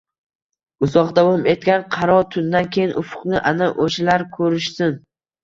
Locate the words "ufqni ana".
3.03-3.69